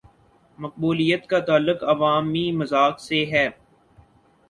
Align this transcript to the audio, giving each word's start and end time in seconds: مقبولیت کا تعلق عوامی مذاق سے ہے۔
مقبولیت 0.59 1.27
کا 1.27 1.39
تعلق 1.39 1.83
عوامی 1.85 2.51
مذاق 2.51 2.99
سے 2.99 3.25
ہے۔ 3.25 3.47